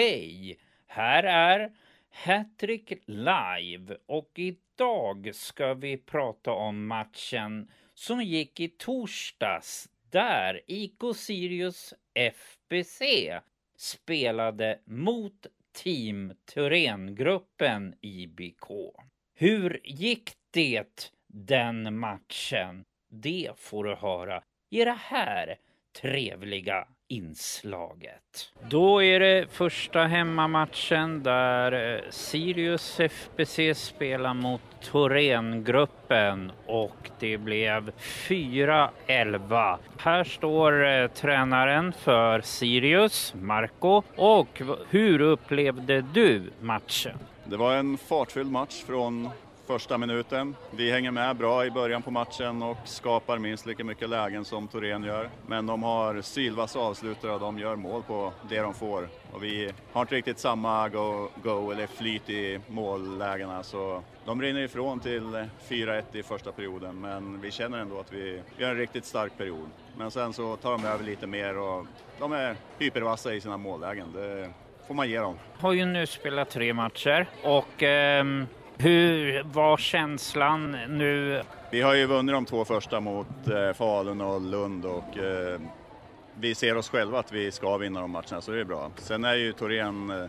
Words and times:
Hej! 0.00 0.58
Här 0.86 1.22
är 1.22 1.72
Hattrick 2.10 2.92
Live 3.06 3.96
och 4.06 4.30
idag 4.34 5.30
ska 5.34 5.74
vi 5.74 5.96
prata 5.96 6.52
om 6.52 6.86
matchen 6.86 7.70
som 7.94 8.22
gick 8.22 8.60
i 8.60 8.68
torsdags 8.68 9.88
där 10.10 10.60
IK 10.66 11.00
Sirius 11.16 11.94
FBC 12.14 13.02
spelade 13.76 14.78
mot 14.84 15.46
Team 15.72 16.32
Thorengruppen 16.54 17.94
IBK. 18.00 18.66
Hur 19.34 19.80
gick 19.84 20.32
det 20.50 21.12
den 21.26 21.98
matchen? 21.98 22.84
Det 23.10 23.50
får 23.56 23.84
du 23.84 23.94
höra 23.94 24.42
i 24.70 24.84
det 24.84 24.98
här 25.00 25.58
trevliga 26.00 26.88
inslaget. 27.10 28.52
Då 28.68 29.02
är 29.02 29.20
det 29.20 29.46
första 29.52 30.04
hemmamatchen 30.04 31.22
där 31.22 31.94
eh, 31.94 32.10
Sirius 32.10 33.00
FBC 33.00 33.74
spelar 33.74 34.34
mot 34.34 34.60
Thorengruppen 34.82 36.52
och 36.66 37.10
det 37.18 37.38
blev 37.38 37.90
4-11. 37.98 39.78
Här 39.98 40.24
står 40.24 40.86
eh, 40.86 41.08
tränaren 41.08 41.92
för 41.92 42.40
Sirius, 42.40 43.34
Marco. 43.40 44.02
Och 44.16 44.62
hur 44.88 45.20
upplevde 45.20 46.00
du 46.00 46.42
matchen? 46.60 47.18
Det 47.44 47.56
var 47.56 47.74
en 47.74 47.98
fartfylld 47.98 48.50
match 48.50 48.82
från 48.86 49.28
första 49.70 49.98
minuten. 49.98 50.56
Vi 50.70 50.90
hänger 50.90 51.10
med 51.10 51.36
bra 51.36 51.66
i 51.66 51.70
början 51.70 52.02
på 52.02 52.10
matchen 52.10 52.62
och 52.62 52.76
skapar 52.84 53.38
minst 53.38 53.66
lika 53.66 53.84
mycket 53.84 54.08
lägen 54.08 54.44
som 54.44 54.68
Torén 54.68 55.02
gör. 55.02 55.30
Men 55.46 55.66
de 55.66 55.82
har 55.82 56.22
sylvassa 56.22 56.78
avslutare 56.78 57.32
och 57.32 57.40
de 57.40 57.58
gör 57.58 57.76
mål 57.76 58.02
på 58.02 58.32
det 58.48 58.60
de 58.60 58.74
får. 58.74 59.08
Och 59.32 59.42
vi 59.44 59.72
har 59.92 60.00
inte 60.02 60.14
riktigt 60.14 60.38
samma 60.38 60.88
go, 60.88 61.28
go 61.42 61.70
eller 61.70 61.86
flyt 61.86 62.30
i 62.30 62.60
mållägena 62.68 63.62
så 63.62 64.02
de 64.24 64.42
rinner 64.42 64.60
ifrån 64.60 65.00
till 65.00 65.46
4-1 65.68 66.02
i 66.12 66.22
första 66.22 66.52
perioden 66.52 67.00
men 67.00 67.40
vi 67.40 67.50
känner 67.50 67.78
ändå 67.78 68.00
att 68.00 68.12
vi 68.12 68.42
gör 68.58 68.70
en 68.70 68.76
riktigt 68.76 69.04
stark 69.04 69.38
period. 69.38 69.68
Men 69.96 70.10
sen 70.10 70.32
så 70.32 70.56
tar 70.56 70.72
de 70.72 70.84
över 70.84 71.04
lite 71.04 71.26
mer 71.26 71.58
och 71.58 71.86
de 72.18 72.32
är 72.32 72.56
hypervassa 72.78 73.34
i 73.34 73.40
sina 73.40 73.56
mållägen. 73.56 74.12
Det 74.12 74.50
får 74.86 74.94
man 74.94 75.10
ge 75.10 75.18
dem. 75.18 75.34
Har 75.58 75.72
ju 75.72 75.84
nu 75.84 76.06
spelat 76.06 76.50
tre 76.50 76.74
matcher 76.74 77.26
och 77.42 77.82
ehm, 77.82 78.46
hur 78.80 79.42
var 79.42 79.76
känslan 79.76 80.70
nu? 80.88 81.42
Vi 81.70 81.80
har 81.80 81.94
ju 81.94 82.06
vunnit 82.06 82.34
de 82.34 82.46
två 82.46 82.64
första 82.64 83.00
mot 83.00 83.48
eh, 83.48 83.72
Falun 83.72 84.20
och 84.20 84.40
Lund 84.40 84.84
och 84.84 85.18
eh, 85.18 85.60
vi 86.34 86.54
ser 86.54 86.76
oss 86.76 86.88
själva 86.88 87.18
att 87.18 87.32
vi 87.32 87.50
ska 87.50 87.76
vinna 87.76 88.00
de 88.00 88.10
matcherna 88.10 88.40
så 88.40 88.50
det 88.50 88.60
är 88.60 88.64
bra. 88.64 88.90
Sen 88.96 89.24
är 89.24 89.34
ju 89.34 89.52
Torén 89.52 90.10
eh, 90.10 90.26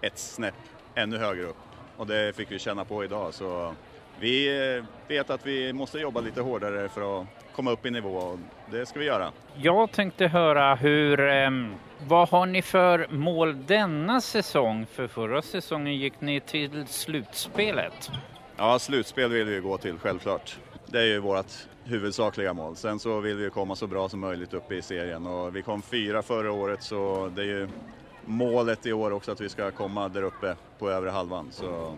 ett 0.00 0.18
snäpp 0.18 0.54
ännu 0.94 1.18
högre 1.18 1.44
upp 1.44 1.56
och 1.96 2.06
det 2.06 2.36
fick 2.36 2.50
vi 2.50 2.58
känna 2.58 2.84
på 2.84 3.04
idag 3.04 3.34
så 3.34 3.74
vi 4.22 4.66
eh, 4.76 4.84
vet 5.08 5.30
att 5.30 5.46
vi 5.46 5.72
måste 5.72 5.98
jobba 5.98 6.20
lite 6.20 6.40
hårdare 6.40 6.88
för 6.88 7.20
att 7.20 7.26
komma 7.54 7.70
upp 7.70 7.86
i 7.86 7.90
nivå 7.90 8.10
och 8.10 8.38
det 8.70 8.86
ska 8.86 8.98
vi 8.98 9.04
göra. 9.04 9.32
Jag 9.56 9.92
tänkte 9.92 10.26
höra 10.26 10.74
hur, 10.74 11.20
ehm, 11.20 11.74
vad 12.06 12.28
har 12.28 12.46
ni 12.46 12.62
för 12.62 13.06
mål 13.10 13.66
denna 13.66 14.20
säsong? 14.20 14.86
För 14.86 15.06
förra 15.06 15.42
säsongen 15.42 15.96
gick 15.96 16.20
ni 16.20 16.40
till 16.40 16.86
slutspelet. 16.86 18.10
Ja, 18.56 18.78
slutspel 18.78 19.30
vill 19.30 19.46
vi 19.46 19.60
gå 19.60 19.78
till 19.78 19.98
självklart. 19.98 20.58
Det 20.86 20.98
är 20.98 21.06
ju 21.06 21.18
vårt 21.18 21.52
huvudsakliga 21.84 22.52
mål. 22.52 22.76
Sen 22.76 22.98
så 22.98 23.20
vill 23.20 23.36
vi 23.36 23.50
komma 23.50 23.76
så 23.76 23.86
bra 23.86 24.08
som 24.08 24.20
möjligt 24.20 24.54
upp 24.54 24.72
i 24.72 24.82
serien 24.82 25.26
och 25.26 25.56
vi 25.56 25.62
kom 25.62 25.82
fyra 25.82 26.22
förra 26.22 26.52
året 26.52 26.82
så 26.82 27.30
det 27.36 27.42
är 27.42 27.46
ju 27.46 27.68
målet 28.24 28.86
i 28.86 28.92
år 28.92 29.12
också 29.12 29.32
att 29.32 29.40
vi 29.40 29.48
ska 29.48 29.70
komma 29.70 30.08
där 30.08 30.22
uppe 30.22 30.56
på 30.78 30.90
övre 30.90 31.10
halvan. 31.10 31.48
Så 31.52 31.96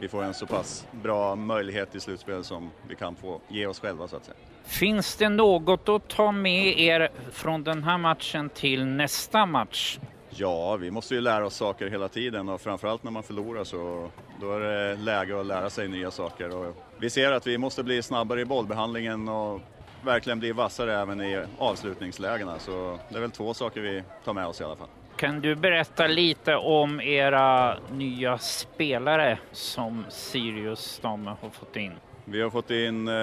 vi 0.00 0.08
får 0.08 0.22
en 0.22 0.34
så 0.34 0.46
pass 0.46 0.86
bra 0.90 1.36
möjlighet 1.36 1.94
i 1.94 2.00
slutspel 2.00 2.44
som 2.44 2.70
vi 2.88 2.94
kan 2.94 3.16
få 3.16 3.40
ge 3.48 3.66
oss 3.66 3.80
själva 3.80 4.08
så 4.08 4.16
att 4.16 4.24
säga. 4.24 4.36
Finns 4.64 5.16
det 5.16 5.28
något 5.28 5.88
att 5.88 6.08
ta 6.08 6.32
med 6.32 6.78
er 6.80 7.08
från 7.32 7.64
den 7.64 7.82
här 7.82 7.98
matchen 7.98 8.48
till 8.48 8.86
nästa 8.86 9.46
match? 9.46 9.98
Ja, 10.30 10.76
vi 10.76 10.90
måste 10.90 11.14
ju 11.14 11.20
lära 11.20 11.46
oss 11.46 11.56
saker 11.56 11.90
hela 11.90 12.08
tiden 12.08 12.48
och 12.48 12.60
framförallt 12.60 13.02
när 13.02 13.10
man 13.10 13.22
förlorar 13.22 13.64
så 13.64 14.10
då 14.40 14.52
är 14.52 14.60
det 14.60 14.96
läge 14.96 15.40
att 15.40 15.46
lära 15.46 15.70
sig 15.70 15.88
nya 15.88 16.10
saker. 16.10 16.56
Och 16.56 16.76
vi 16.98 17.10
ser 17.10 17.32
att 17.32 17.46
vi 17.46 17.58
måste 17.58 17.82
bli 17.82 18.02
snabbare 18.02 18.40
i 18.40 18.44
bollbehandlingen 18.44 19.28
och 19.28 19.60
verkligen 20.04 20.38
bli 20.38 20.52
vassare 20.52 21.00
även 21.00 21.20
i 21.20 21.44
avslutningslägena. 21.58 22.58
Så 22.58 22.98
det 23.08 23.16
är 23.16 23.20
väl 23.20 23.30
två 23.30 23.54
saker 23.54 23.80
vi 23.80 24.02
tar 24.24 24.32
med 24.32 24.46
oss 24.46 24.60
i 24.60 24.64
alla 24.64 24.76
fall. 24.76 24.88
Kan 25.16 25.40
du 25.40 25.54
berätta 25.54 26.06
lite 26.06 26.56
om 26.56 27.00
era 27.00 27.78
nya 27.92 28.38
spelare 28.38 29.38
som 29.52 30.04
Sirius 30.08 30.98
de 31.02 31.26
har 31.26 31.50
fått 31.50 31.76
in? 31.76 31.92
Vi 32.24 32.42
har 32.42 32.50
fått 32.50 32.70
in 32.70 33.08
eh, 33.08 33.14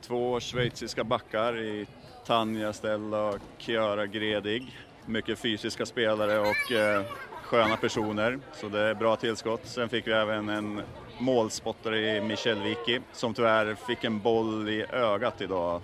två 0.00 0.40
schweiziska 0.40 1.04
backar 1.04 1.58
i 1.58 1.86
Tanja 2.26 2.72
Stella 2.72 3.28
och 3.28 3.38
Chiara 3.58 4.06
Gredig. 4.06 4.76
Mycket 5.06 5.38
fysiska 5.38 5.86
spelare 5.86 6.38
och 6.38 6.72
eh, 6.72 7.02
sköna 7.42 7.76
personer, 7.76 8.38
så 8.52 8.68
det 8.68 8.80
är 8.80 8.94
bra 8.94 9.16
tillskott. 9.16 9.60
Sen 9.64 9.88
fick 9.88 10.06
vi 10.06 10.12
även 10.12 10.48
en 10.48 10.82
målspottare 11.18 12.16
i 12.16 12.20
Michel 12.20 12.62
Vicky 12.62 13.00
som 13.12 13.34
tyvärr 13.34 13.74
fick 13.74 14.04
en 14.04 14.20
boll 14.20 14.68
i 14.68 14.84
ögat 14.92 15.40
idag 15.40 15.80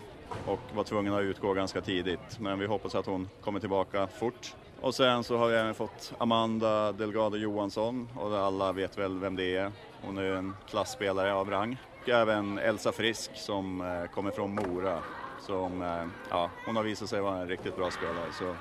och 0.47 0.61
var 0.75 0.85
tvungen 0.85 1.15
att 1.15 1.23
utgå 1.23 1.53
ganska 1.53 1.81
tidigt. 1.81 2.39
Men 2.41 2.59
vi 2.59 2.67
hoppas 2.67 2.95
att 2.95 3.07
hon 3.07 3.29
kommer 3.41 3.61
tillbaka 3.61 4.07
fort. 4.07 4.55
Och 4.81 4.95
sen 4.95 5.25
så 5.25 5.37
har 5.37 5.49
vi 5.49 5.57
även 5.57 5.75
fått 5.75 6.13
Amanda 6.19 6.93
Delgado 6.93 7.37
Johansson 7.37 8.09
och 8.17 8.39
alla 8.39 8.73
vet 8.73 8.99
väl 8.99 9.19
vem 9.19 9.37
det 9.37 9.57
är. 9.57 9.73
Hon 10.03 10.19
är 10.19 10.23
ju 10.23 10.37
en 10.37 10.55
klassspelare 10.69 11.35
av 11.35 11.51
rang. 11.51 11.77
Och 12.03 12.09
även 12.09 12.59
Elsa 12.59 12.93
Frisk 12.93 13.31
som 13.35 13.81
eh, 13.81 14.11
kommer 14.15 14.31
från 14.31 14.55
Mora. 14.55 15.03
Som, 15.41 15.83
eh, 15.83 16.07
ja, 16.31 16.51
hon 16.67 16.77
har 16.77 16.83
visat 16.83 17.09
sig 17.09 17.21
vara 17.21 17.39
en 17.39 17.49
riktigt 17.49 17.77
bra 17.77 17.91
spelare. 17.91 18.33
Så 18.39 18.57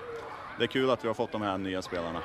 det 0.58 0.64
är 0.64 0.68
kul 0.68 0.90
att 0.90 1.04
vi 1.04 1.08
har 1.08 1.16
fått 1.16 1.32
de 1.32 1.42
här 1.42 1.58
nya 1.58 1.82
spelarna. 1.82 2.22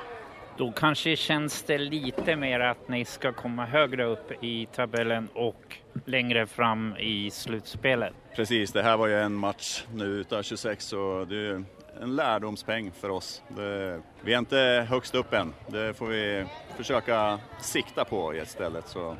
Då 0.57 0.71
kanske 0.71 1.15
känns 1.15 1.63
det 1.63 1.77
lite 1.77 2.35
mer 2.35 2.59
att 2.59 2.87
ni 2.87 3.05
ska 3.05 3.33
komma 3.33 3.65
högre 3.65 4.05
upp 4.05 4.43
i 4.43 4.65
tabellen 4.65 5.29
och 5.33 5.77
längre 6.05 6.47
fram 6.47 6.97
i 6.97 7.31
slutspelet. 7.31 8.13
Precis, 8.35 8.71
det 8.71 8.83
här 8.83 8.97
var 8.97 9.07
ju 9.07 9.19
en 9.19 9.33
match 9.33 9.83
nu 9.93 10.05
utav 10.05 10.43
26 10.43 10.85
så 10.85 11.25
det 11.29 11.35
är 11.35 11.63
en 12.01 12.15
lärdomspeng 12.15 12.91
för 12.91 13.09
oss. 13.09 13.43
Det, 13.47 14.01
vi 14.21 14.33
är 14.33 14.39
inte 14.39 14.87
högst 14.89 15.15
upp 15.15 15.33
än, 15.33 15.53
det 15.67 15.93
får 15.93 16.07
vi 16.07 16.45
försöka 16.77 17.39
sikta 17.59 18.05
på 18.05 18.33
i 18.35 18.39
ett 18.39 18.49
stället. 18.49 18.87
Så 18.87 19.15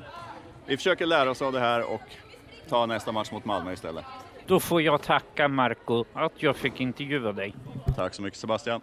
vi 0.66 0.78
försöker 0.78 1.06
lära 1.06 1.32
oss 1.32 1.42
av 1.42 1.54
det 1.54 1.60
här 1.60 1.94
och 1.94 2.02
ta 2.70 2.86
nästa 2.86 3.12
match 3.12 3.32
mot 3.32 3.46
Malmö 3.46 3.74
istället. 3.74 4.06
Då 4.48 4.60
får 4.60 4.82
jag 4.82 5.02
tacka 5.02 5.48
Marco 5.48 6.06
att 6.14 6.44
jag 6.44 6.56
fick 6.56 6.82
intervjua 6.82 7.32
dig. 7.32 7.56
Tack 7.96 8.14
så 8.14 8.22
mycket 8.22 8.40
Sebastian. 8.40 8.82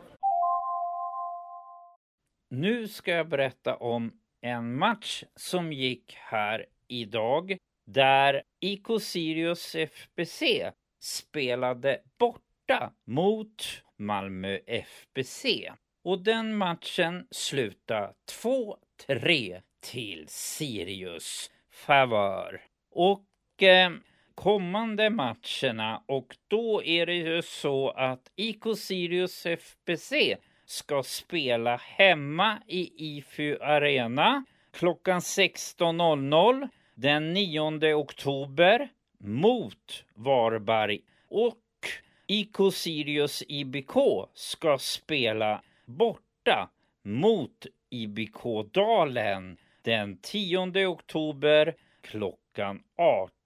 Nu 2.53 2.89
ska 2.89 3.11
jag 3.11 3.29
berätta 3.29 3.77
om 3.77 4.13
en 4.41 4.79
match 4.79 5.25
som 5.37 5.73
gick 5.73 6.15
här 6.17 6.67
idag 6.89 7.57
där 7.87 8.43
IK 8.61 8.87
Sirius 9.01 9.75
FBC 9.75 10.43
spelade 11.01 12.03
borta 12.19 12.93
mot 13.05 13.83
Malmö 13.97 14.59
FBC. 14.67 15.47
Och 16.05 16.25
den 16.25 16.57
matchen 16.57 17.27
slutade 17.31 18.15
2-3 19.09 19.63
till 19.81 20.25
Sirius 20.29 21.51
favör. 21.71 22.63
Och 22.91 23.63
eh, 23.63 23.91
kommande 24.35 25.11
matcherna 25.11 26.03
och 26.07 26.37
då 26.49 26.85
är 26.85 27.07
det 27.07 27.15
ju 27.15 27.43
så 27.43 27.91
att 27.91 28.33
IK 28.37 28.65
Sirius 28.77 29.47
FBC 29.47 30.13
ska 30.71 31.03
spela 31.03 31.77
hemma 31.77 32.63
i 32.67 32.93
IFU 32.97 33.59
Arena 33.61 34.45
klockan 34.71 35.21
16.00 35.21 36.69
den 36.95 37.33
9 37.33 37.95
oktober 37.95 38.89
mot 39.19 40.05
Varberg 40.15 41.01
och 41.29 41.57
IK 42.27 42.57
Sirius 42.73 43.43
IBK 43.49 43.93
ska 44.35 44.79
spela 44.79 45.63
borta 45.85 46.71
mot 47.05 47.67
IBK 47.91 48.73
Dalen 48.73 49.57
den 49.83 50.19
10 50.23 50.87
oktober 50.87 51.75
klockan 52.01 52.83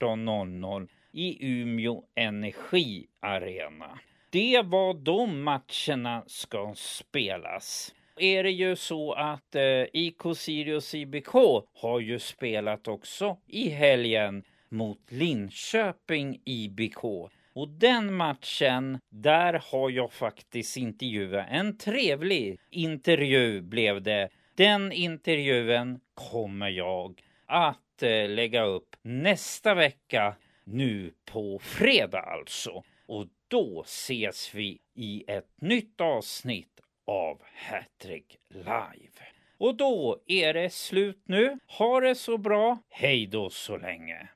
18.00 0.01 0.89
i 1.13 1.47
Umeå 1.61 2.05
Energi 2.15 3.07
Arena. 3.21 3.99
Det 4.35 4.63
var 4.65 4.95
de 4.95 5.43
matcherna 5.43 6.25
ska 6.27 6.73
spelas. 6.77 7.95
Är 8.17 8.43
det 8.43 8.51
ju 8.51 8.77
så 8.77 9.13
att 9.13 9.55
eh, 9.55 9.85
IK 9.93 10.23
Sirius 10.37 10.95
IBK 10.95 11.35
har 11.75 12.01
ju 12.01 12.19
spelat 12.19 12.89
också 12.89 13.37
i 13.47 13.69
helgen 13.69 14.43
mot 14.69 14.99
Linköping 15.09 16.41
IBK. 16.45 17.05
Och 17.53 17.69
den 17.69 18.15
matchen, 18.15 18.99
där 19.09 19.63
har 19.73 19.91
jag 19.91 20.13
faktiskt 20.13 20.77
intervjuat. 20.77 21.47
En 21.51 21.79
trevlig 21.79 22.59
intervju 22.71 23.61
blev 23.61 24.03
det. 24.03 24.29
Den 24.55 24.93
intervjun 24.93 26.01
kommer 26.15 26.69
jag 26.69 27.21
att 27.47 28.03
eh, 28.03 28.29
lägga 28.29 28.65
upp 28.65 28.97
nästa 29.03 29.75
vecka, 29.75 30.37
nu 30.65 31.13
på 31.25 31.59
fredag 31.59 32.21
alltså. 32.21 32.83
Och 33.07 33.27
då 33.49 33.83
ses 33.87 34.55
vi 34.55 34.79
i 34.95 35.25
ett 35.27 35.61
nytt 35.61 36.01
avsnitt 36.01 36.81
av 37.07 37.43
Hattrick 37.55 38.39
Live. 38.49 39.11
Och 39.59 39.77
då 39.77 40.23
är 40.27 40.55
det 40.55 40.71
slut 40.71 41.23
nu. 41.25 41.59
Ha 41.67 42.01
det 42.01 42.15
så 42.15 42.39
bra. 42.39 42.79
Hej 42.89 43.27
då 43.27 43.51
så 43.51 43.77
länge. 43.77 44.29